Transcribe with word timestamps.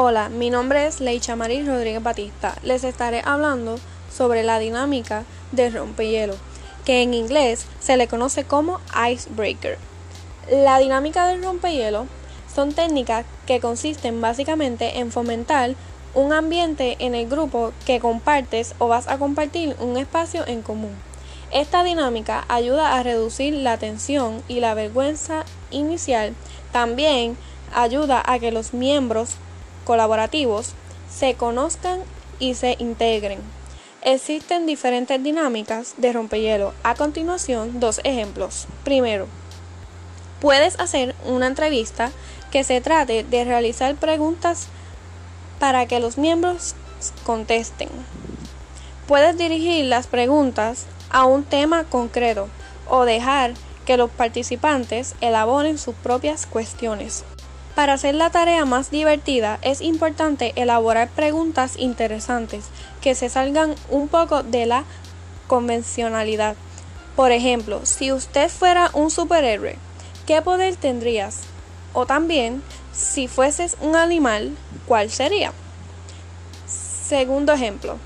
Hola, 0.00 0.28
mi 0.28 0.48
nombre 0.48 0.86
es 0.86 1.00
Leicha 1.00 1.34
Maris 1.34 1.66
Rodríguez 1.66 2.00
Batista. 2.00 2.54
Les 2.62 2.84
estaré 2.84 3.20
hablando 3.24 3.80
sobre 4.16 4.44
la 4.44 4.60
dinámica 4.60 5.24
de 5.50 5.70
rompehielo, 5.70 6.36
que 6.84 7.02
en 7.02 7.14
inglés 7.14 7.66
se 7.80 7.96
le 7.96 8.06
conoce 8.06 8.44
como 8.44 8.78
icebreaker. 9.10 9.76
La 10.52 10.78
dinámica 10.78 11.26
del 11.26 11.42
rompehielo 11.42 12.06
son 12.54 12.74
técnicas 12.74 13.26
que 13.44 13.58
consisten 13.58 14.20
básicamente 14.20 15.00
en 15.00 15.10
fomentar 15.10 15.74
un 16.14 16.32
ambiente 16.32 16.96
en 17.00 17.16
el 17.16 17.28
grupo 17.28 17.72
que 17.84 17.98
compartes 17.98 18.76
o 18.78 18.86
vas 18.86 19.08
a 19.08 19.18
compartir 19.18 19.74
un 19.80 19.96
espacio 19.96 20.46
en 20.46 20.62
común. 20.62 20.94
Esta 21.50 21.82
dinámica 21.82 22.44
ayuda 22.46 22.96
a 22.96 23.02
reducir 23.02 23.52
la 23.52 23.78
tensión 23.78 24.44
y 24.46 24.60
la 24.60 24.74
vergüenza 24.74 25.44
inicial. 25.72 26.34
También 26.70 27.36
ayuda 27.74 28.22
a 28.24 28.38
que 28.38 28.52
los 28.52 28.72
miembros 28.72 29.38
colaborativos 29.88 30.74
se 31.10 31.32
conozcan 31.32 32.00
y 32.38 32.54
se 32.54 32.76
integren. 32.78 33.38
Existen 34.02 34.66
diferentes 34.66 35.22
dinámicas 35.22 35.94
de 35.96 36.12
rompehielo. 36.12 36.74
A 36.82 36.94
continuación, 36.94 37.80
dos 37.80 38.02
ejemplos. 38.04 38.66
Primero, 38.84 39.26
puedes 40.42 40.78
hacer 40.78 41.14
una 41.24 41.46
entrevista 41.46 42.12
que 42.50 42.64
se 42.64 42.82
trate 42.82 43.24
de 43.24 43.44
realizar 43.44 43.94
preguntas 43.94 44.66
para 45.58 45.86
que 45.86 46.00
los 46.00 46.18
miembros 46.18 46.74
contesten. 47.24 47.88
Puedes 49.06 49.38
dirigir 49.38 49.86
las 49.86 50.06
preguntas 50.06 50.84
a 51.08 51.24
un 51.24 51.44
tema 51.44 51.84
concreto 51.84 52.48
o 52.90 53.06
dejar 53.06 53.54
que 53.86 53.96
los 53.96 54.10
participantes 54.10 55.14
elaboren 55.22 55.78
sus 55.78 55.94
propias 55.94 56.44
cuestiones. 56.44 57.24
Para 57.78 57.92
hacer 57.92 58.16
la 58.16 58.30
tarea 58.30 58.64
más 58.64 58.90
divertida 58.90 59.60
es 59.62 59.80
importante 59.82 60.52
elaborar 60.56 61.10
preguntas 61.10 61.78
interesantes 61.78 62.64
que 63.00 63.14
se 63.14 63.28
salgan 63.28 63.76
un 63.88 64.08
poco 64.08 64.42
de 64.42 64.66
la 64.66 64.82
convencionalidad. 65.46 66.56
Por 67.14 67.30
ejemplo, 67.30 67.86
si 67.86 68.10
usted 68.10 68.50
fuera 68.50 68.90
un 68.94 69.12
superhéroe, 69.12 69.76
¿qué 70.26 70.42
poder 70.42 70.74
tendrías? 70.74 71.42
O 71.92 72.04
también, 72.04 72.64
si 72.92 73.28
fueses 73.28 73.76
un 73.80 73.94
animal, 73.94 74.56
¿cuál 74.84 75.08
sería? 75.08 75.52
Segundo 76.66 77.52
ejemplo. 77.52 77.96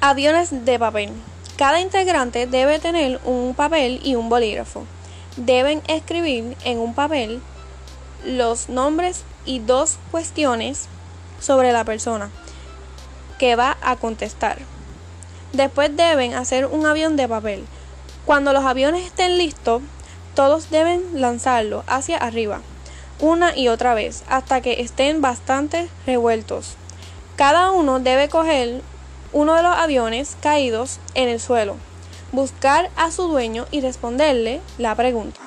Aviones 0.00 0.64
de 0.64 0.80
papel. 0.80 1.12
Cada 1.56 1.80
integrante 1.80 2.48
debe 2.48 2.80
tener 2.80 3.20
un 3.24 3.54
papel 3.54 4.00
y 4.02 4.16
un 4.16 4.28
bolígrafo. 4.28 4.84
Deben 5.36 5.82
escribir 5.88 6.56
en 6.64 6.78
un 6.78 6.94
papel 6.94 7.40
los 8.24 8.68
nombres 8.68 9.24
y 9.46 9.60
dos 9.60 9.98
cuestiones 10.10 10.88
sobre 11.40 11.72
la 11.72 11.84
persona 11.84 12.30
que 13.38 13.56
va 13.56 13.76
a 13.80 13.96
contestar. 13.96 14.58
Después 15.52 15.96
deben 15.96 16.34
hacer 16.34 16.66
un 16.66 16.86
avión 16.86 17.16
de 17.16 17.28
papel. 17.28 17.64
Cuando 18.24 18.52
los 18.52 18.64
aviones 18.64 19.04
estén 19.04 19.38
listos, 19.38 19.82
todos 20.34 20.70
deben 20.70 21.20
lanzarlo 21.20 21.82
hacia 21.86 22.18
arriba, 22.18 22.60
una 23.18 23.56
y 23.56 23.68
otra 23.68 23.94
vez, 23.94 24.24
hasta 24.28 24.60
que 24.60 24.80
estén 24.80 25.20
bastante 25.20 25.88
revueltos. 26.06 26.76
Cada 27.36 27.70
uno 27.72 28.00
debe 28.00 28.28
coger 28.28 28.82
uno 29.32 29.54
de 29.54 29.62
los 29.62 29.76
aviones 29.76 30.36
caídos 30.40 31.00
en 31.14 31.28
el 31.28 31.40
suelo, 31.40 31.76
buscar 32.32 32.90
a 32.96 33.10
su 33.10 33.28
dueño 33.28 33.66
y 33.70 33.80
responderle 33.80 34.60
la 34.78 34.94
pregunta. 34.94 35.40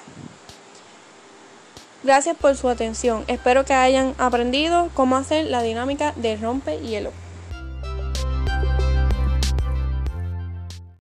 Gracias 2.04 2.38
por 2.38 2.56
su 2.56 2.70
atención. 2.70 3.26
Espero 3.28 3.66
que 3.66 3.74
hayan 3.74 4.14
aprendido 4.20 4.90
cómo 4.94 5.16
hacer 5.16 5.46
la 5.46 5.64
dinámica 5.64 6.14
de 6.16 6.38
rompe 6.38 6.78
hielo. 6.80 7.12